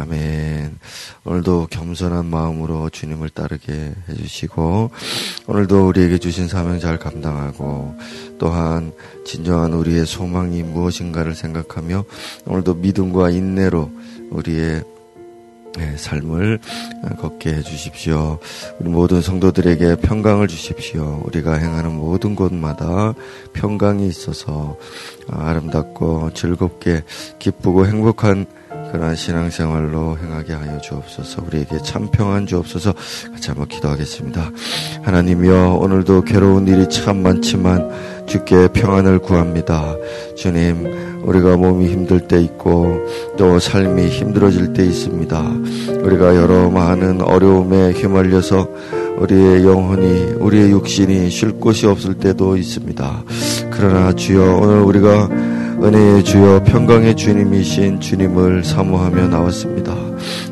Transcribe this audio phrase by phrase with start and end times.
[0.00, 0.78] 아멘.
[1.24, 4.90] 오늘도 겸손한 마음으로 주님을 따르게 해주시고,
[5.46, 7.94] 오늘도 우리에게 주신 사명 잘 감당하고,
[8.38, 8.92] 또한
[9.26, 12.04] 진정한 우리의 소망이 무엇인가를 생각하며,
[12.46, 13.90] 오늘도 믿음과 인내로
[14.30, 14.84] 우리의
[15.76, 16.58] 네, 삶을
[17.20, 18.38] 걷게 해주십시오.
[18.80, 21.22] 우리 모든 성도들에게 평강을 주십시오.
[21.26, 23.14] 우리가 행하는 모든 곳마다
[23.52, 24.76] 평강이 있어서
[25.28, 27.04] 아름답고 즐겁게
[27.38, 28.46] 기쁘고 행복한
[28.92, 32.92] 그러한 신앙생활로 행하게 하여 주옵소서 우리에게 참 평안 주옵소서
[33.32, 34.50] 같이 한번 기도하겠습니다.
[35.02, 37.90] 하나님이여 오늘도 괴로운 일이 참 많지만
[38.26, 39.96] 주께 평안을 구합니다.
[40.36, 45.40] 주님 우리가 몸이 힘들 때 있고 또 삶이 힘들어질 때 있습니다.
[46.02, 48.68] 우리가 여러 많은 어려움에 휘말려서
[49.18, 53.24] 우리의 영혼이 우리의 육신이 쉴 곳이 없을 때도 있습니다.
[53.70, 55.28] 그러나 주여 오늘 우리가
[55.82, 59.94] 은혜의 주여 평강의 주님이신 주님을 사모하며 나왔습니다.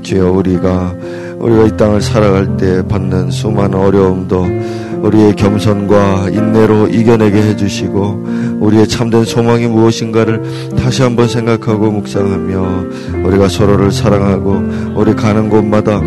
[0.02, 0.94] 주여 우리가
[1.38, 4.46] 우리가 이 땅을 살아갈 때 받는 수많은 어려움도
[5.02, 10.42] 우리의 겸손과 인내로 이겨내게 해주시고 우리의 참된 소망이 무엇인가를
[10.76, 14.62] 다시 한번 생각하고 묵상하며 우리가 서로를 사랑하고
[14.96, 16.00] 우리 가는 곳마다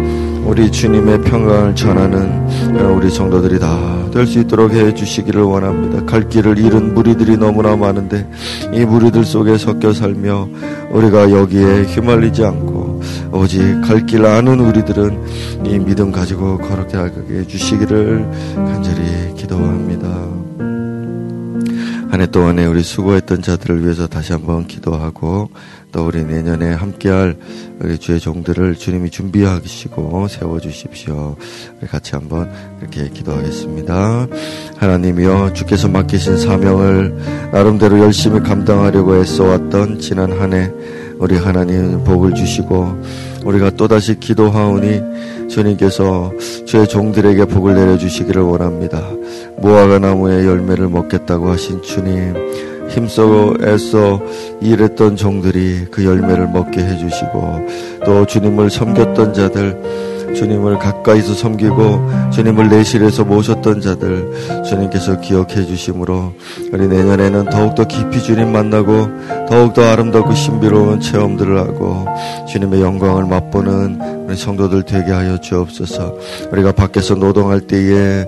[0.46, 2.48] 우리 주님의 평강을 전하는
[2.96, 6.04] 우리 성도들이 다 될 수 있도록 해 주시기를 원합니다.
[6.06, 8.30] 갈 길을 잃은 무리들이 너무나 많은데
[8.74, 10.50] 이 무리들 속에 섞여 살며
[10.92, 17.48] 우리가 여기에 휘말리지 않고 오직 갈 길 아는 우리들은 이 믿음 가지고 걸어게 하게 해
[17.48, 20.10] 주시기를 간절히 기도합니다.
[22.12, 25.50] 한 해 동안에 우리 수고했던 자들을 위해서 다시 한번 기도하고
[25.92, 27.36] 또 우리 내년에 함께할
[27.80, 31.36] 우리 주의 종들을 주님이 준비하시고 세워주십시오.
[31.90, 34.28] 같이 한번 이렇게 기도하겠습니다.
[34.78, 40.70] 하나님이여 주께서 맡기신 사명을 나름대로 열심히 감당하려고 애써왔던 지난 한 해
[41.22, 43.00] 우리 하나님 복을 주시고
[43.46, 46.32] 우리가 또다시 기도하오니 주님께서
[46.66, 49.08] 주의 종들에게 복을 내려주시기를 원합니다.
[49.58, 52.34] 무화과 나무의 열매를 먹겠다고 하신 주님
[52.92, 54.22] 힘써 애써
[54.62, 63.26] 일했던 종들이 그 열매를 먹게 해주시고 또 주님을 섬겼던 자들 주님을 가까이서 섬기고 주님을 내실에서
[63.26, 66.34] 모셨던 자들 주님께서 기억해 주심으로
[66.72, 69.10] 우리 내년에는 더욱더 깊이 주님 만나고
[69.50, 72.06] 더욱더 아름답고 신비로운 체험들을 하고
[72.48, 76.16] 주님의 영광을 맛보는 우리 성도들 되게 하여 주옵소서.
[76.54, 78.26] 우리가 밖에서 노동할 때에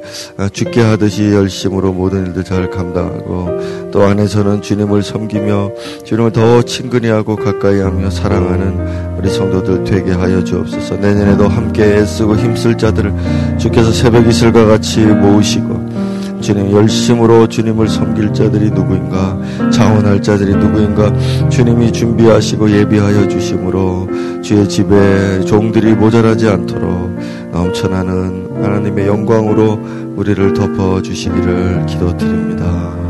[0.52, 5.72] 죽게 하듯이 열심으로 모든 일들 잘 감당하고 또 안에서는 주님을 섬기며
[6.04, 10.98] 주님을 더 친근히 하고 가까이 하며 사랑하는 우리 성도들 되게 하여 주옵소서.
[10.98, 13.14] 내년에도 함께 애쓰고 힘쓸 자들을
[13.58, 15.94] 주께서 새벽 이슬과 같이 모으시고
[16.44, 19.40] 주님 열심으로 주님을 섬길 자들이 누구인가
[19.72, 21.14] 자원할 자들이 누구인가
[21.50, 24.10] 주님이 준비하시고 예비하여 주심으로
[24.42, 27.18] 주의 집에 종들이 모자라지 않도록
[27.54, 29.80] 넘쳐나는 하나님의 영광으로
[30.18, 33.03] 우리를 덮어 주시기를 기도드립니다.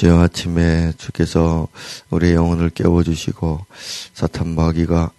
[0.00, 1.68] 주여 아침에 주께서
[2.08, 3.66] 우리의 영혼을 깨워주시고
[4.14, 5.10] 사탄 마귀가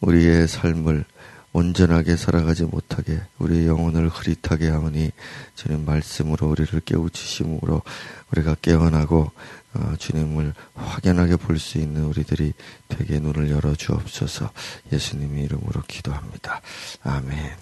[0.00, 1.04] 우리의 삶을
[1.52, 5.10] 온전하게 살아가지 못하게 우리 영혼을 흐릿하게 하오니
[5.56, 7.82] 주님 말씀으로 우리를 깨우치심으로
[8.30, 9.32] 우리가 깨어나고
[9.74, 12.52] 어, 주님을 확연하게 볼 수 있는 우리들이
[12.86, 14.52] 되게 눈을 열어 주옵소서
[14.92, 16.60] 예수님의 이름으로 기도합니다.
[17.02, 17.56] 아멘.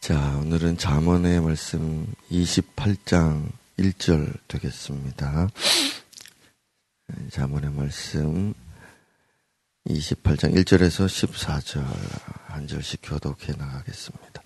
[0.00, 5.48] 자, 오늘은 잠언의 말씀 28장 1절 되겠습니다.
[7.30, 8.54] 잠언의 말씀
[9.86, 11.84] 28장 1절에서 14절
[12.46, 14.42] 한 절씩 교독해 나가겠습니다.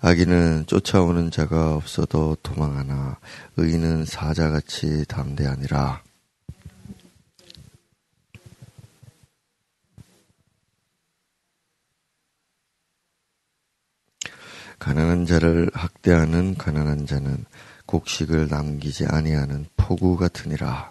[0.00, 3.18] 아기는 쫓아오는 자가 없어도 도망하나
[3.56, 6.02] 의인은 사자같이 담대하니라.
[14.78, 17.46] 가난한 자를 학대하는 가난한 자는
[17.86, 20.90] 곡식을 남기지 아니하는 폭우 같으니라.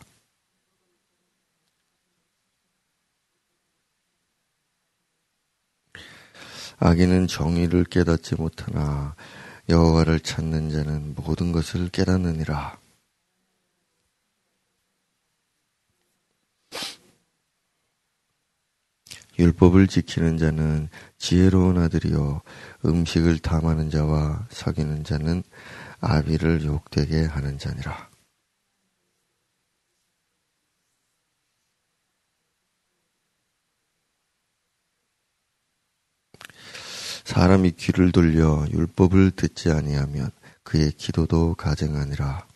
[6.79, 9.15] 아기는 정의를 깨닫지 못하나
[9.69, 12.77] 여호와를 찾는 자는 모든 것을 깨닫느니라.
[19.39, 22.41] 율법을 지키는 자는 지혜로운 아들이요
[22.85, 25.41] 음식을 탐하는 자와 사귀는 자는
[26.03, 28.09] 아비를 욕되게 하는 자니라.
[37.23, 40.29] 사람이 귀를 돌려 율법을 듣지 아니하면
[40.63, 42.47] 그의 기도도 가증하니라.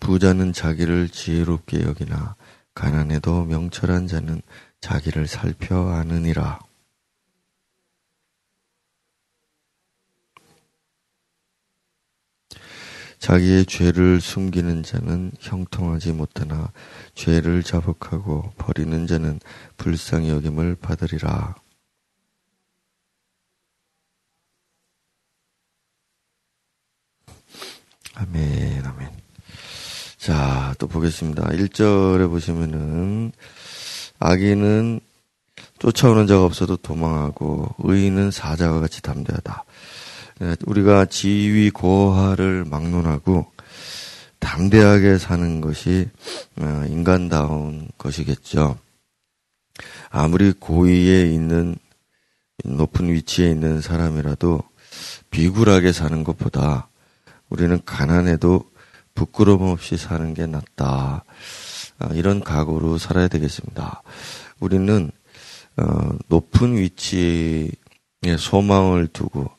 [0.00, 2.34] 부자는 자기를 지혜롭게 여기나
[2.74, 4.42] 가난해도 명철한 자는
[4.80, 6.60] 자기를 살펴 아느니라.
[13.18, 16.72] 자기의 죄를 숨기는 자는 형통하지 못하나
[17.14, 19.40] 죄를 자복하고 버리는 자는
[19.76, 21.56] 불쌍히 여김을 받으리라.
[28.14, 29.10] 아멘, 아멘.
[30.16, 31.42] 자, 또 보겠습니다.
[31.48, 33.32] 1절에 보시면은,
[34.18, 35.00] 악인은
[35.78, 39.64] 쫓아오는 자가 없어도 도망하고, 의인은 사자와 같이 담대하다.
[40.42, 43.46] 예, 우리가 지위 고하를 막론하고,
[44.38, 46.08] 담대하게 사는 것이
[46.60, 48.78] 어, 인간다운 것이겠죠.
[50.10, 51.76] 아무리 고위에 있는
[52.64, 54.62] 높은 위치에 있는 사람이라도
[55.30, 56.88] 비굴하게 사는 것보다
[57.48, 58.64] 우리는 가난해도
[59.14, 61.24] 부끄러움 없이 사는 게 낫다.
[61.98, 64.02] 아, 이런 각오로 살아야 되겠습니다.
[64.60, 65.10] 우리는
[65.76, 67.70] 어, 높은 위치에
[68.38, 69.50] 소망을 두고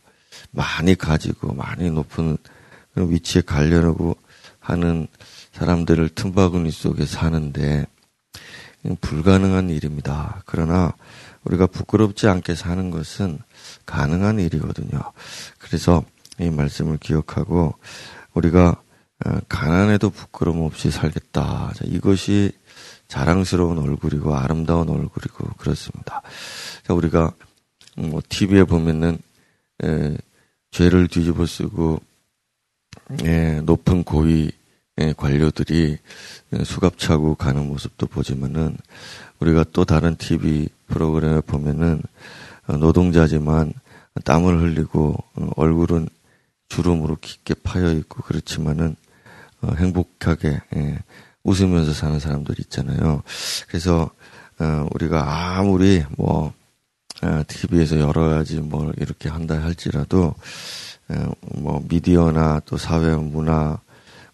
[0.52, 2.38] 많이 가지고 많이 높은
[2.96, 4.18] 위치에 가려고
[4.60, 5.08] 하는
[5.54, 7.86] 사람들을 틈바구니 속에 사는데
[9.02, 10.42] 불가능한 일입니다.
[10.46, 10.94] 그러나
[11.44, 13.40] 우리가 부끄럽지 않게 사는 것은
[13.86, 15.00] 가능한 일이거든요.
[15.58, 16.04] 그래서
[16.40, 17.76] 이 말씀을 기억하고
[18.34, 18.89] 우리가 어,
[19.48, 21.74] 가난해도 부끄러움 없이 살겠다.
[21.84, 22.52] 이것이
[23.08, 26.22] 자랑스러운 얼굴이고 아름다운 얼굴이고 그렇습니다.
[26.90, 27.34] 우리가
[27.98, 29.18] 뭐 TV에 보면은
[29.84, 30.16] 에,
[30.72, 32.00] 죄를 뒤집어 쓰고
[33.24, 34.52] 에, 높은 고위
[35.16, 35.98] 관료들이
[36.66, 38.78] 수갑 차고 가는 모습도 보지만은
[39.40, 42.02] 우리가 또 다른 TV 프로그램을 보면은
[42.68, 43.74] 어, 노동자지만
[44.26, 46.10] 땀을 흘리고 어, 얼굴은
[46.68, 48.96] 주름으로 깊게 파여 있고 그렇지만은
[49.62, 51.00] 어, 행복하게 예,
[51.44, 53.24] 웃으면서 사는 사람들 있잖아요.
[53.68, 54.10] 그래서
[54.60, 56.54] 어, 우리가 아무리 뭐
[57.22, 60.36] 어, TV에서 여러 가지 뭘 이렇게 한다 할지라도
[61.10, 63.80] 어, 뭐 미디어나 또 사회 문화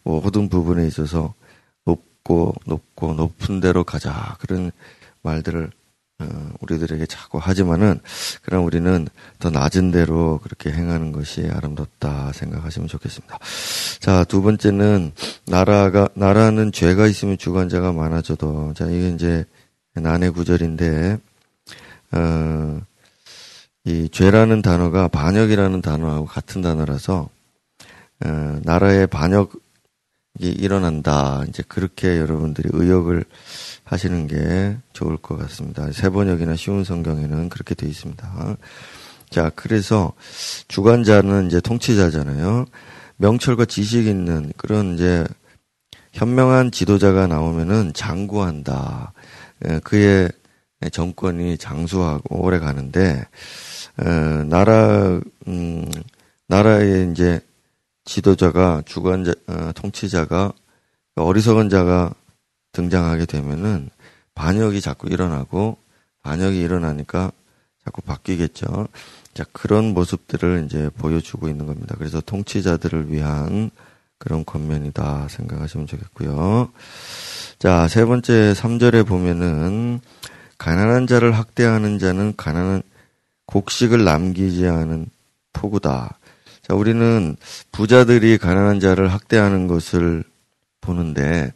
[0.04, 1.33] 뭐 모든 부분에 있어서
[1.86, 4.72] 높고 높고 높은 데로 가자 그런
[5.24, 5.72] 말들을
[6.19, 8.00] 어, 우리들에게 자꾸 하지만은
[8.41, 9.07] 그럼 우리는
[9.39, 13.38] 더 낮은 대로 그렇게 행하는 것이 아름답다 생각하시면 좋겠습니다.
[14.00, 15.12] 자, 두 번째는
[15.45, 19.45] 나라가 나라는 죄가 있으면 주관자가 많아져도 자, 이게 이제
[19.94, 21.17] 난해 구절인데
[22.13, 22.81] 어,
[23.83, 27.29] 이 죄라는 단어가 반역이라는 단어하고 같은 단어라서
[28.25, 29.57] 어, 나라의 반역이
[30.39, 31.44] 일어난다.
[31.50, 33.25] 이제 그렇게 여러분들이 의역을
[33.85, 35.91] 하시는 게 좋을 것 같습니다.
[35.91, 38.57] 세 번역이나 쉬운 성경에는 그렇게 되어 있습니다.
[39.29, 40.13] 자, 그래서
[40.67, 42.65] 주관자는 이제 통치자잖아요.
[43.17, 45.25] 명철과 지식 있는 그런 이제
[46.13, 49.13] 현명한 지도자가 나오면은 장구한다.
[49.67, 50.29] 예, 그의
[50.91, 53.25] 정권이 장수하고 오래 가는데
[53.97, 54.09] 어,
[54.47, 55.91] 나라 음,
[56.47, 57.39] 나라의 이제
[58.03, 60.53] 지도자가 주관자 어, 통치자가
[61.15, 62.13] 어리석은 자가
[62.75, 63.89] 등장하게 되면은
[64.36, 65.77] 반역이 자꾸 일어나고
[66.22, 67.31] 반역이 일어나니까
[67.83, 68.88] 자꾸 바뀌겠죠.
[69.33, 71.95] 자, 그런 모습들을 이제 보여주고 있는 겁니다.
[71.98, 73.72] 그래서 통치자들을 위한
[74.17, 76.72] 그런 권면이다 생각하시면 좋겠고요.
[77.60, 80.00] 자, 세 번째 3절에 보면은
[80.58, 82.82] 가난한 자를 학대하는 자는 가난한
[83.46, 85.08] 곡식을 남기지 않은
[85.53, 86.17] 포구다.
[86.62, 87.36] 자, 우리는
[87.72, 90.24] 부자들이 가난한 자를 학대하는 것을
[90.82, 91.53] 보는데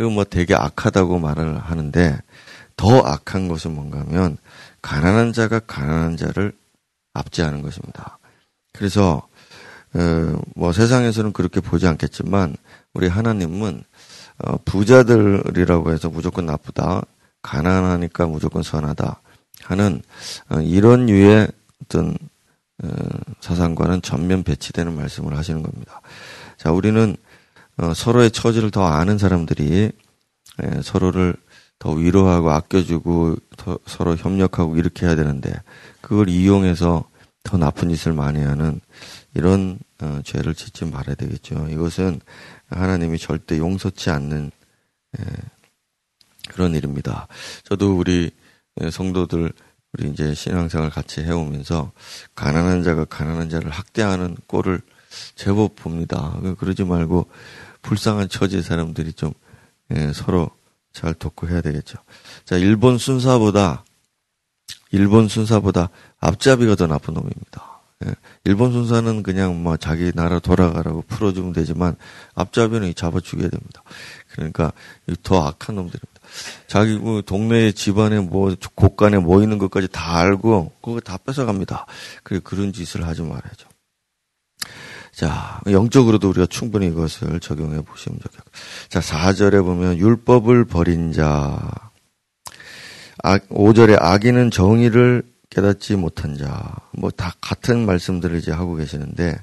[0.00, 2.18] 그뭐 되게 악하다고 말을 하는데
[2.74, 4.38] 더 악한 것은 뭔가 하면
[4.80, 6.54] 가난한 자가 가난한 자를
[7.12, 8.18] 압제하는 것입니다.
[8.72, 9.28] 그래서
[9.92, 12.56] 어, 뭐 세상에서는 그렇게 보지 않겠지만
[12.94, 13.84] 우리 하나님은
[14.38, 17.02] 어, 부자들이라고 해서 무조건 나쁘다,
[17.42, 19.20] 가난하니까 무조건 선하다
[19.64, 20.00] 하는
[20.48, 21.46] 어, 이런 유의
[21.82, 22.16] 어떤
[22.82, 22.88] 어,
[23.40, 26.00] 사상과는 전면 배치되는 말씀을 하시는 겁니다.
[26.56, 27.18] 자, 우리는
[27.80, 29.90] 어, 서로의 처지를 더 아는 사람들이
[30.62, 31.34] 예, 서로를
[31.78, 35.50] 더 위로하고 아껴주고 더 서로 협력하고 이렇게 해야 되는데
[36.02, 37.08] 그걸 이용해서
[37.42, 38.80] 더 나쁜 짓을 많이 하는
[39.34, 41.68] 이런 어, 죄를 짓지 말아야 되겠죠.
[41.70, 42.20] 이것은
[42.68, 44.50] 하나님이 절대 용서치 않는
[45.18, 45.24] 예,
[46.50, 47.28] 그런 일입니다.
[47.64, 48.30] 저도 우리
[48.82, 49.52] 예, 성도들
[49.94, 51.92] 우리 이제 신앙생활 같이 해오면서
[52.34, 54.82] 가난한 자가 가난한 자를 학대하는 꼴을
[55.34, 56.38] 제법 봅니다.
[56.58, 57.28] 그러지 말고
[57.82, 59.32] 불쌍한 처지의 사람들이 좀
[59.92, 60.50] 예, 서로
[60.92, 61.98] 잘 돕고 해야 되겠죠.
[62.44, 63.84] 자, 일본 순사보다
[64.92, 67.80] 일본 순사보다 앞잡이가 더 나쁜 놈입니다.
[68.06, 68.14] 예.
[68.44, 71.96] 일본 순사는 그냥 뭐 자기 나라 돌아가라고 풀어주면 되지만
[72.34, 73.82] 앞잡이는 잡아 죽여야 됩니다.
[74.32, 74.72] 그러니까
[75.22, 76.20] 더 악한 놈들입니다.
[76.66, 81.86] 자기 뭐 동네 집안에 뭐 곳간에 뭐 있는 것까지 다 알고 그거 다 뺏어갑니다.
[82.22, 83.69] 그래 그런 짓을 하지 말아야죠.
[85.12, 88.50] 자, 영적으로도 우리가 충분히 이것을 적용해 보시면 좋겠고.
[88.88, 91.58] 자, 4절에 보면 율법을 버린 자.
[93.22, 96.74] 악, 5절에 악인은 정의를 깨닫지 못한 자.
[96.92, 99.36] 뭐 다 같은 말씀들을 이제 하고 계시는데,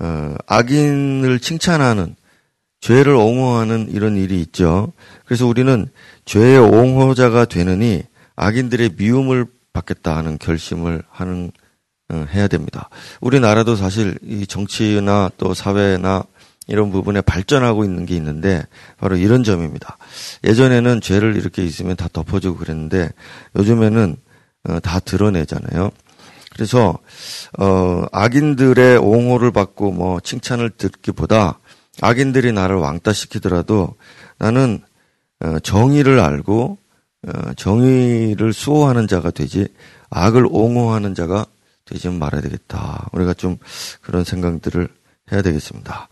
[0.00, 2.16] 어, 악인을 칭찬하는,
[2.80, 4.92] 죄를 옹호하는 이런 일이 있죠.
[5.24, 5.86] 그래서 우리는
[6.24, 8.02] 죄의 옹호자가 되느니
[8.34, 11.61] 악인들의 미움을 받겠다 하는 결심을 하는 어,
[12.12, 12.88] 해야 됩니다.
[13.20, 16.24] 우리나라도 사실 이 정치나 또 사회나
[16.68, 18.64] 이런 부분에 발전하고 있는 게 있는데
[18.98, 19.98] 바로 이런 점입니다.
[20.44, 23.10] 예전에는 죄를 이렇게 있으면 다 덮어주고 그랬는데
[23.56, 24.16] 요즘에는
[24.68, 25.90] 어, 다 드러내잖아요.
[26.52, 26.98] 그래서
[27.58, 31.58] 어 악인들의 옹호를 받고 뭐 칭찬을 듣기보다
[32.00, 33.94] 악인들이 나를 왕따시키더라도
[34.38, 34.80] 나는
[35.40, 36.78] 어, 정의를 알고
[37.26, 39.68] 어, 정의를 수호하는 자가 되지
[40.10, 41.46] 악을 옹호하는 자가
[41.92, 43.08] 되지 말아야 되겠다.
[43.12, 43.58] 우리가 좀
[44.00, 44.88] 그런 생각들을
[45.30, 46.08] 해야 되겠습니다.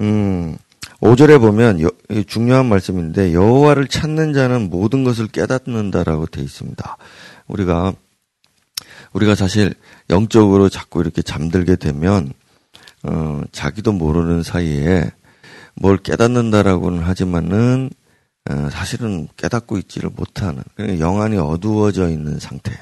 [0.00, 0.56] 음,
[1.00, 1.90] 5절에 보면 여,
[2.26, 6.96] 중요한 말씀인데 여호와를 찾는 자는 모든 것을 깨닫는다라고 되어 있습니다.
[7.48, 7.94] 우리가
[9.12, 9.74] 우리가 사실
[10.10, 12.32] 영적으로 자꾸 이렇게 잠들게 되면
[13.02, 15.10] 어, 자기도 모르는 사이에
[15.74, 17.90] 뭘 깨닫는다라고는 하지만은
[18.50, 22.72] 어, 사실은 깨닫고 있지를 못하는 영안이 어두워져 있는 상태.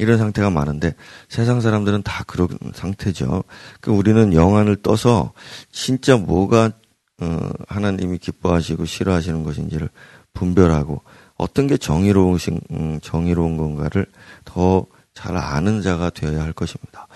[0.00, 0.94] 이런 상태가 많은데
[1.28, 3.44] 세상 사람들은 다 그런 상태죠.
[3.80, 5.32] 그 우리는 영안을 떠서
[5.70, 6.72] 진짜 뭐가
[7.22, 7.38] 어,
[7.68, 9.90] 하나님이 기뻐하시고 싫어하시는 것인지를
[10.32, 11.02] 분별하고
[11.36, 14.06] 어떤 게 정의로우신 음, 정의로운 건가를
[14.44, 17.06] 더 잘 아는 자가 되어야 할 것입니다.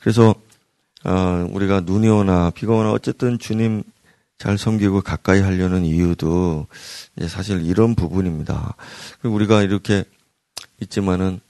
[0.00, 0.34] 그래서
[1.04, 3.82] 어, 우리가 눈이 오나 비가 오나 어쨌든 주님
[4.38, 6.66] 잘 섬기고 가까이 하려는 이유도
[7.16, 8.74] 이제 사실 이런 부분입니다.
[9.22, 10.04] 우리가 이렇게
[10.80, 11.40] 있지만은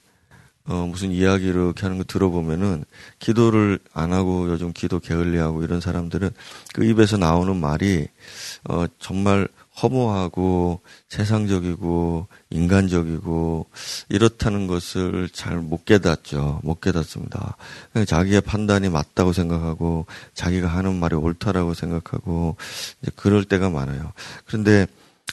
[0.66, 2.84] 어, 무슨 이야기를 이렇게 하는 거 들어보면은
[3.18, 6.30] 기도를 안 하고 요즘 기도 게을리하고 이런 사람들은
[6.72, 8.06] 그 입에서 나오는 말이
[8.64, 9.46] 어, 정말
[9.82, 13.66] 허무하고 세상적이고 인간적이고
[14.08, 16.60] 이렇다는 것을 잘 못 깨닫죠.
[16.62, 17.56] 못 깨닫습니다.
[18.06, 22.56] 자기의 판단이 맞다고 생각하고 자기가 하는 말이 옳다라고 생각하고
[23.02, 24.12] 이제 그럴 때가 많아요.
[24.46, 24.86] 그런데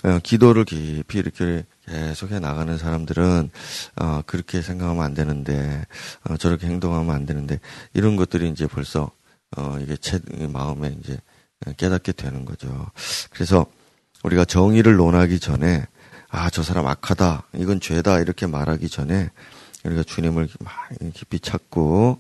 [0.04, 3.50] 어, 기도를 깊이 이렇게 계속 해 나가는 사람들은
[3.98, 5.86] 어, 그렇게 생각하면 안 되는데
[6.30, 7.60] 어, 저렇게 행동하면 안 되는데
[7.94, 9.12] 이런 것들이 이제 벌써
[9.58, 10.20] 어, 이게 제
[10.52, 11.18] 마음에 이제
[11.78, 12.90] 깨닫게 되는 거죠.
[13.32, 13.66] 그래서
[14.24, 15.86] 우리가 정의를 논하기 전에
[16.30, 19.30] 아 저 사람 악하다 이건 죄다 이렇게 말하기 전에
[19.84, 20.48] 우리가 주님을
[21.14, 22.20] 깊이 찾고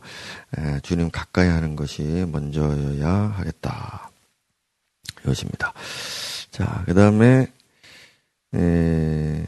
[0.58, 4.10] 에, 주님 가까이 하는 것이 먼저여야 하겠다.
[5.22, 5.74] 이것입니다.
[6.50, 7.52] 자, 그 다음에
[8.56, 9.46] 에,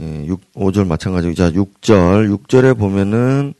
[0.00, 2.28] 예, 6, 5절 마찬가지고, 자, 6절.
[2.36, 3.54] 6절에 보면은,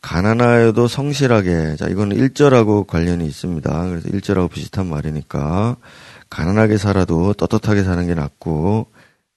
[0.00, 3.88] 가난하여도 성실하게, 자, 이거는 1절하고 관련이 있습니다.
[3.88, 5.76] 그래서 1절하고 비슷한 말이니까,
[6.30, 8.86] 가난하게 살아도 떳떳하게 사는 게 낫고,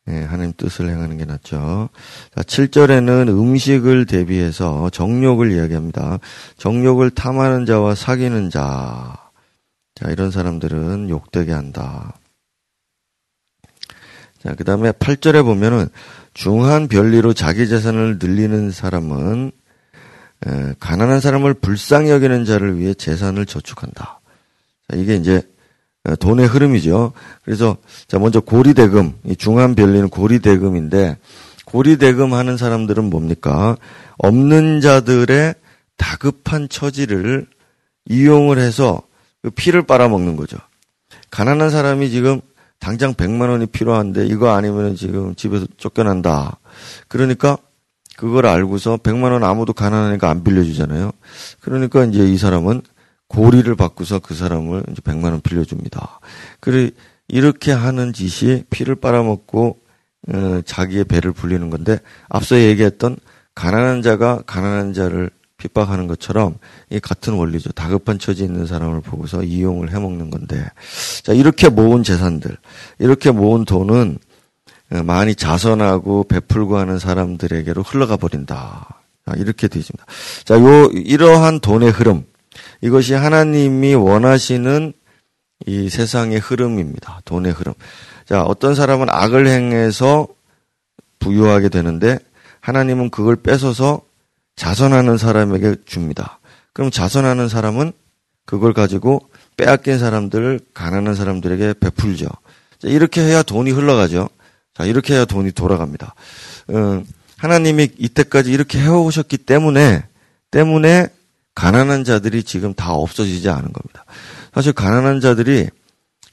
[0.09, 1.89] 예, 하나님 뜻을 행하는 게 낫죠.
[2.35, 6.19] 자, 7절에는 음식을 대비해서 정욕을 이야기합니다.
[6.57, 9.17] 정욕을 탐하는 자와 사귀는 자.
[9.95, 12.13] 자, 이런 사람들은 욕되게 한다.
[14.43, 15.87] 자, 그 다음에 8절에 보면은
[16.33, 19.51] 중한 별리로 자기 재산을 늘리는 사람은
[20.45, 24.19] 에, 가난한 사람을 불쌍히 여기는 자를 위해 재산을 저축한다.
[24.89, 25.41] 자, 이게 이제
[26.19, 27.13] 돈의 흐름이죠.
[27.45, 31.17] 그래서 자 먼저 고리대금, 이 중한 별리는 고리대금인데
[31.63, 33.77] 고리대금 하는 사람들은 뭡니까?
[34.17, 35.55] 없는 자들의
[35.95, 37.47] 다급한 처지를
[38.05, 39.01] 이용을 해서
[39.41, 40.57] 그 피를 빨아먹는 거죠.
[41.29, 42.41] 가난한 사람이 지금
[42.83, 46.59] 당장 100만 원이 필요한데 이거 아니면 지금 집에서 쫓겨난다.
[47.07, 47.57] 그러니까
[48.17, 51.11] 그걸 알고서 100만 원 아무도 가난하니까 안 빌려주잖아요.
[51.61, 52.81] 그러니까 이제 이 사람은
[53.29, 56.19] 고리를 받고서 그 사람을 이제 100만 원 빌려줍니다.
[56.59, 56.91] 그래
[57.29, 59.77] 이렇게 하는 짓이 피를 빨아먹고
[60.33, 63.15] 어, 자기의 배를 불리는 건데 앞서 얘기했던
[63.55, 65.29] 가난한 자가 가난한 자를
[65.63, 66.57] 핍박하는 것처럼
[66.89, 67.71] 이 같은 원리죠.
[67.71, 70.65] 다급한 처지에 있는 사람을 보고서 이용을 해먹는 건데,
[71.23, 72.57] 자 이렇게 모은 재산들,
[72.99, 74.19] 이렇게 모은 돈은
[75.05, 78.99] 많이 자선하고 베풀고 하는 사람들에게로 흘러가 버린다.
[79.37, 80.05] 이렇게 되어있습니다.
[80.43, 82.25] 자, 요 이러한 돈의 흐름,
[82.81, 84.91] 이것이 하나님이 원하시는
[85.65, 87.21] 이 세상의 흐름입니다.
[87.23, 87.73] 돈의 흐름.
[88.25, 90.27] 자, 어떤 사람은 악을 행해서
[91.19, 92.19] 부유하게 되는데
[92.59, 94.01] 하나님은 그걸 뺏어서
[94.55, 96.39] 자선하는 사람에게 줍니다.
[96.73, 97.93] 그럼 자선하는 사람은
[98.45, 102.27] 그걸 가지고 빼앗긴 사람들을 가난한 사람들에게 베풀죠.
[102.79, 104.29] 자, 이렇게 해야 돈이 흘러가죠.
[104.73, 106.15] 자, 이렇게 해야 돈이 돌아갑니다.
[106.71, 107.05] 음,
[107.37, 110.05] 하나님이 이때까지 이렇게 해오셨기 때문에,
[110.51, 111.07] 때문에
[111.55, 114.05] 가난한 자들이 지금 다 없어지지 않은 겁니다.
[114.53, 115.69] 사실 가난한 자들이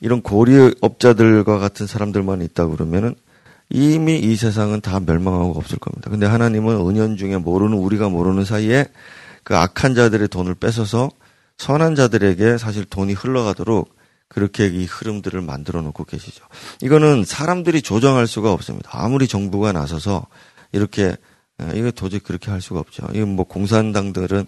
[0.01, 3.15] 이런 고리업자들과 같은 사람들만 있다 그러면은
[3.71, 6.11] 이미 이 세상은 다 멸망하고 없을 겁니다.
[6.11, 8.87] 근데 하나님은 은연 중에 모르는 우리가 모르는 사이에
[9.45, 11.11] 그 악한 자들의 돈을 뺏어서
[11.57, 13.95] 선한 자들에게 사실 돈이 흘러가도록
[14.29, 16.45] 그렇게 이 흐름들을 만들어 놓고 계시죠.
[16.83, 18.91] 이거는 사람들이 조정할 수가 없습니다.
[18.93, 20.27] 아무리 정부가 나서서
[20.73, 21.17] 이렇게
[21.63, 23.07] 예, 이거 도저히 그렇게 할 수가 없죠.
[23.13, 24.47] 이건 뭐 공산당들은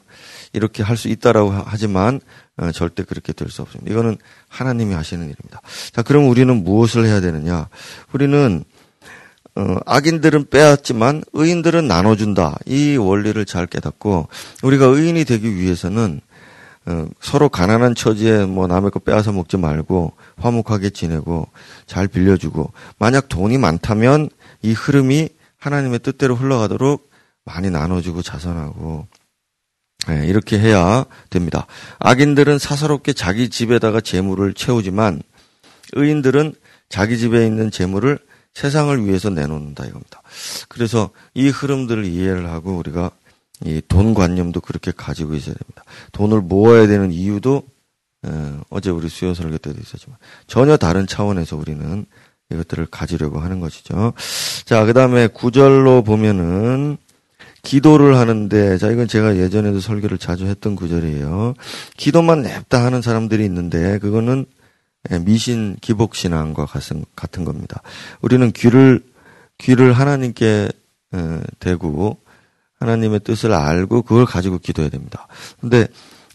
[0.52, 2.20] 이렇게 할 수 있다라고 하지만
[2.56, 3.90] 어, 절대 그렇게 될 수 없습니다.
[3.92, 4.16] 이거는
[4.48, 5.60] 하나님이 하시는 일입니다.
[5.92, 7.68] 자, 그럼 우리는 무엇을 해야 되느냐?
[8.12, 8.64] 우리는
[9.54, 12.56] 어, 악인들은 빼앗지만 의인들은 나눠준다.
[12.66, 14.28] 이 원리를 잘 깨닫고
[14.62, 16.20] 우리가 의인이 되기 위해서는
[16.86, 21.48] 어, 서로 가난한 처지에 뭐 남의 거 빼앗아 먹지 말고 화목하게 지내고
[21.86, 24.30] 잘 빌려주고 만약 돈이 많다면
[24.62, 25.28] 이 흐름이
[25.58, 27.10] 하나님의 뜻대로 흘러가도록
[27.44, 29.06] 많이 나눠주고 자선하고
[30.08, 31.66] 네, 이렇게 해야 됩니다.
[32.00, 35.22] 악인들은 사사롭게 자기 집에다가 재물을 채우지만
[35.92, 36.54] 의인들은
[36.88, 38.18] 자기 집에 있는 재물을
[38.54, 40.22] 세상을 위해서 내놓는다 이겁니다.
[40.68, 43.10] 그래서 이 흐름들을 이해를 하고 우리가
[43.64, 45.84] 이 돈 관념도 그렇게 가지고 있어야 됩니다.
[46.12, 47.62] 돈을 모아야 되는 이유도
[48.70, 50.16] 어제 우리 수요 설교 때도 있었지만
[50.46, 52.06] 전혀 다른 차원에서 우리는
[52.50, 54.12] 이것들을 가지려고 하는 것이죠.
[54.64, 56.98] 자, 그 다음에 구절로 보면은
[57.62, 61.54] 기도를 하는데, 자, 이건 제가 예전에도 설교를 자주 했던 구절이에요.
[61.96, 64.44] 기도만 냅다 하는 사람들이 있는데, 그거는
[65.24, 67.82] 미신 기복 신앙과 같은, 같은 겁니다.
[68.20, 69.02] 우리는 귀를,
[69.58, 70.70] 귀를 하나님께
[71.58, 72.18] 대고,
[72.78, 75.28] 하나님의 뜻을 알고 그걸 가지고 기도해야 됩니다.
[75.60, 75.86] 근데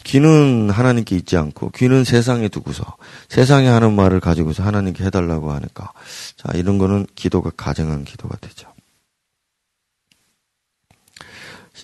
[0.07, 2.95] 귀는 하나님께 있지 않고 귀는 세상에 두고서
[3.27, 5.91] 세상에 하는 말을 가지고서 하나님께 해달라고 하니까
[6.37, 8.73] 자 이런 거는 기도가 가정한 기도가 되죠.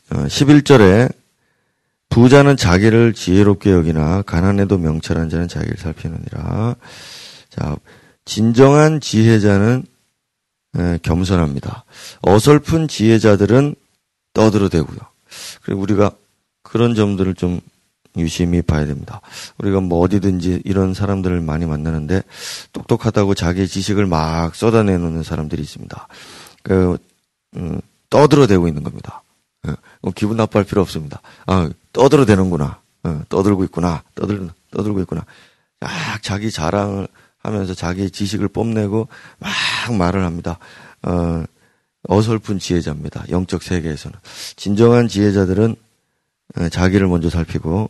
[0.10, 1.23] 11절에 어,
[2.14, 6.76] 부자는 자기를 지혜롭게 여기나 가난해도 명철한 자는 자기를 살피느니라.
[7.50, 7.76] 자
[8.24, 9.86] 진정한 지혜자는
[11.02, 11.86] 겸손합니다.
[12.22, 13.76] 어설픈 지혜자들은
[14.34, 15.00] 떠들어대고요.
[15.64, 16.12] 그리고 우리가
[16.62, 17.62] 그런 점들을 좀
[18.16, 19.22] 유심히 봐야 됩니다.
[19.58, 22.22] 우리가 뭐 어디든지 이런 사람들을 많이 만나는데
[22.72, 26.08] 똑똑하다고 자기의 지식을 막 쏟아내놓는 사람들이 있습니다.
[26.62, 26.98] 그,
[27.56, 29.24] 음, 떠들어대고 있는 겁니다.
[29.68, 31.22] 어, 뭐 기분 나빠할 필요 없습니다.
[31.46, 32.80] 아, 떠들어 대는구나.
[33.04, 34.04] 어, 떠들고 있구나.
[34.16, 35.26] 떠들, 떠들고 있구나.
[35.80, 37.08] 막 자기 자랑을
[37.40, 39.08] 하면서 자기의 지식을 뽐내고
[39.40, 40.60] 막 말을 합니다.
[41.04, 41.44] 어,
[42.08, 43.26] 어설픈 지혜자입니다.
[43.30, 44.18] 영적 세계에서는.
[44.56, 45.76] 진정한 지혜자들은
[46.58, 47.90] 어, 자기를 먼저 살피고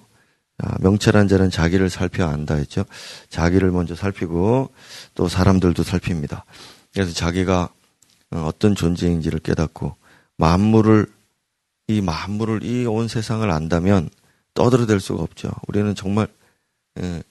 [0.60, 2.86] 아, 명철한 자는 자기를 살펴 안다 했죠.
[3.30, 4.70] 자기를 먼저 살피고
[5.16, 6.46] 또 사람들도 살핍니다.
[6.94, 7.70] 그래서 자기가
[8.32, 9.96] 어, 어떤 존재인지를 깨닫고
[10.38, 11.08] 만물을
[11.88, 14.10] 이 만물을 이 온 세상을 안다면
[14.54, 15.52] 떠들어댈 수가 없죠.
[15.68, 16.28] 우리는 정말
[17.00, 17.24] 예,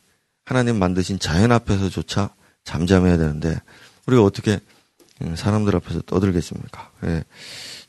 [0.45, 2.35] 하나님 만드신 자연 앞에서조차
[2.65, 3.61] 잠잠해야 되는데
[4.07, 4.61] 우리가 어떻게
[5.23, 6.91] 음, 사람들 앞에서 떠들겠습니까?
[7.05, 7.25] 예,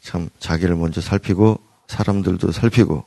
[0.01, 3.03] 참 자기를 먼저 살피고 사람들도 살피고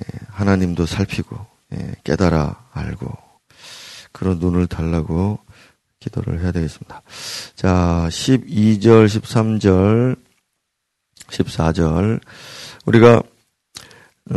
[0.00, 1.44] 예, 하나님도 살피고
[1.74, 3.10] 예, 깨달아 알고
[4.12, 5.38] 그런 눈을 달라고
[5.98, 7.00] 기도를 해야 되겠습니다.
[7.54, 10.16] 자, 12절, 13절,
[11.32, 12.20] 14절.
[12.86, 13.22] 우리가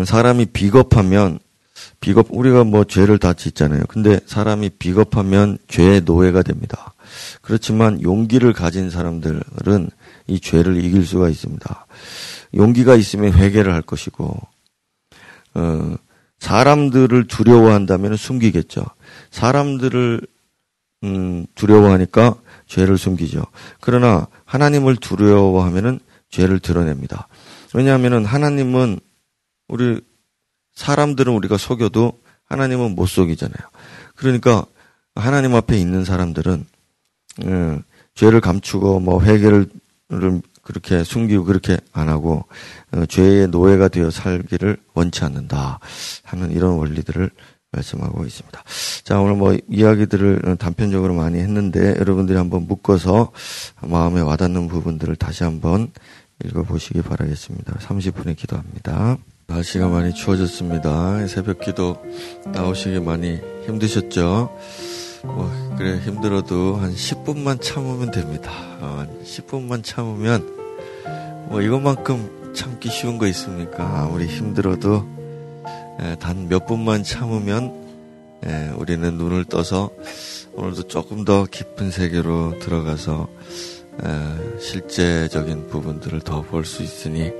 [0.05, 1.39] 사람이 비겁하면
[1.99, 3.83] 비겁 우리가 뭐 죄를 다 짓잖아요.
[3.87, 6.93] 근데 사람이 비겁하면 죄의 노예가 됩니다.
[7.41, 9.89] 그렇지만 용기를 가진 사람들은
[10.27, 11.85] 이 죄를 이길 수가 있습니다.
[12.55, 14.39] 용기가 있으면 회개를 할 것이고
[15.55, 15.95] 어,
[16.39, 18.83] 사람들을 두려워한다면 숨기겠죠.
[19.31, 20.21] 사람들을
[21.03, 22.35] 음, 두려워하니까
[22.67, 23.45] 죄를 숨기죠.
[23.79, 27.27] 그러나 하나님을 두려워하면은 죄를 드러냅니다.
[27.73, 28.99] 왜냐하면은 하나님은
[29.67, 30.01] 우리
[30.73, 33.67] 사람들은 우리가 속여도 하나님은 못 속이잖아요.
[34.15, 34.65] 그러니까
[35.15, 36.65] 하나님 앞에 있는 사람들은
[37.43, 37.83] 음,
[38.13, 39.67] 죄를 감추고 뭐 회개를
[40.61, 42.45] 그렇게 숨기고 그렇게 안 하고
[42.91, 45.79] 어, 죄의 노예가 되어 살기를 원치 않는다
[46.23, 47.29] 하는 이런 원리들을
[47.75, 48.63] 말씀하고 있습니다.
[49.03, 53.31] 자 오늘 뭐 이야기들을 단편적으로 많이 했는데 여러분들이 한번 묶어서
[53.81, 55.91] 마음에 와닿는 부분들을 다시 한번
[56.43, 57.73] 읽어보시기 바라겠습니다.
[57.75, 59.17] 30분에 기도합니다.
[59.47, 61.27] 날씨가 많이 추워졌습니다.
[61.27, 62.03] 새벽 기도
[62.51, 64.57] 나오시기 많이 힘드셨죠?
[65.23, 68.51] 뭐 그래 힘들어도 한 10분만 참으면 됩니다.
[68.79, 70.45] 어, 10분만 참으면
[71.49, 74.01] 뭐 이것만큼 참기 쉬운 거 있습니까?
[74.01, 75.14] 아무리 힘들어도
[76.19, 77.73] 단 몇 분만 참으면
[78.77, 79.89] 우리는 눈을 떠서
[80.53, 83.27] 오늘도 조금 더 깊은 세계로 들어가서
[84.59, 87.31] 실제적인 부분들을 더 볼 수 있으니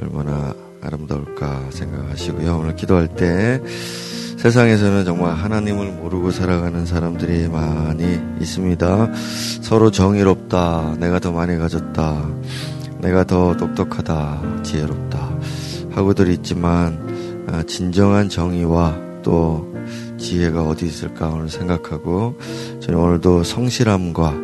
[0.00, 2.58] 얼마나 아름다울까 생각하시고요.
[2.58, 3.60] 오늘 기도할 때
[4.38, 9.12] 세상에서는 정말 하나님을 모르고 살아가는 사람들이 많이 있습니다.
[9.60, 10.94] 서로 정의롭다.
[11.00, 12.30] 내가 더 많이 가졌다.
[13.00, 14.62] 내가 더 똑똑하다.
[14.62, 15.36] 지혜롭다.
[15.90, 17.17] 하고들 있지만 아,
[17.66, 19.74] 진정한 정의와 또
[20.18, 22.38] 지혜가 어디 있을까 오늘 생각하고
[22.80, 24.34] 저는 오늘도 성실함과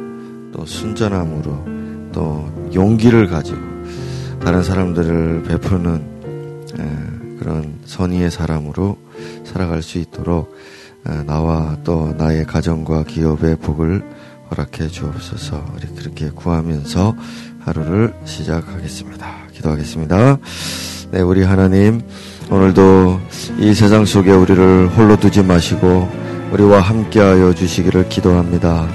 [0.53, 1.65] 또 순전함으로
[2.13, 3.59] 또 용기를 가지고
[4.41, 6.15] 다른 사람들을 베푸는
[7.39, 8.97] 그런 선의의 사람으로
[9.45, 10.55] 살아갈 수 있도록
[11.27, 14.03] 나와 또 나의 가정과 기업의 복을
[14.51, 15.65] 허락해 주옵소서.
[15.97, 17.17] 그렇게 구하면서
[17.61, 19.49] 하루를 시작하겠습니다.
[19.53, 20.39] 기도하겠습니다.
[21.11, 22.03] 네, 우리 하나님,
[22.55, 23.21] 오늘도
[23.59, 26.09] 이 세상 속에 우리를 홀로 두지 마시고
[26.53, 28.87] 우리와 함께하여 주시기를 기도합니다.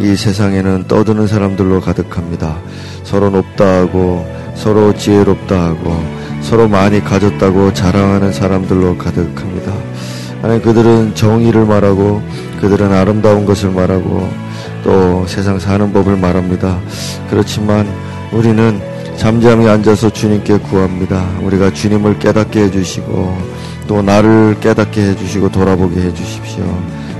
[0.00, 2.58] 이 세상에는 떠드는 사람들로 가득합니다.
[3.04, 6.02] 서로 높다 하고 서로 지혜롭다 하고
[6.40, 9.72] 서로 많이 가졌다고 자랑하는 사람들로 가득합니다.
[10.42, 12.20] 하나님 그들은 정의를 말하고
[12.60, 14.28] 그들은 아름다운 것을 말하고
[14.82, 16.80] 또 세상 사는 법을 말합니다.
[17.30, 17.86] 그렇지만
[18.32, 21.26] 우리는 잠잠히 앉아서 주님께 구합니다.
[21.42, 23.36] 우리가 주님을 깨닫게 해주시고
[23.86, 26.64] 또 나를 깨닫게 해주시고 돌아보게 해주십시오.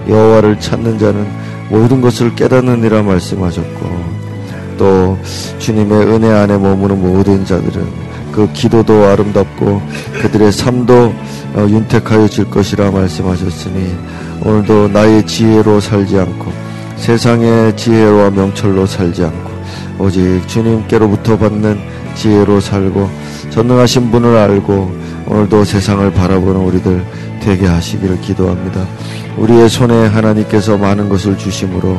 [0.09, 1.27] 여호와를 찾는 자는
[1.69, 4.17] 모든 것을 깨닫느니라 말씀하셨고
[4.79, 5.19] 또
[5.59, 9.81] 주님의 은혜 안에 머무는 모든 자들은 그 기도도 아름답고
[10.21, 11.15] 그들의 삶도
[11.55, 13.95] 어, 윤택하여 질 것이라 말씀하셨으니
[14.45, 16.53] 오늘도 나의 지혜로 살지 않고
[16.97, 19.46] 세상의 지혜와 명철로 살지 않고
[19.99, 21.79] 오직 주님께로부터 받는
[22.15, 23.09] 지혜로 살고
[23.51, 24.91] 전능하신 분을 알고
[25.27, 27.05] 오늘도 세상을 바라보는 우리들
[27.41, 28.87] 되게 하시기를 기도합니다.
[29.37, 31.99] 우리의 손에 하나님께서 많은 것을 주심으로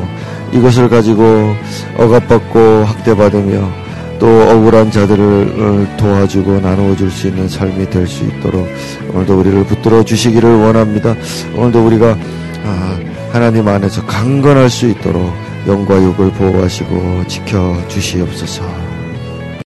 [0.52, 1.54] 이것을 가지고
[1.96, 8.66] 억압받고 학대받으며 또 억울한 자들을 어, 도와주고 나누어 줄 수 있는 삶이 될 수 있도록
[9.14, 11.14] 오늘도 우리를 붙들어 주시기를 원합니다.
[11.56, 12.16] 오늘도 우리가
[12.64, 12.98] 아,
[13.30, 15.32] 하나님 안에서 강건할 수 있도록
[15.66, 18.87] 영과 육을 보호하시고 지켜 주시옵소서.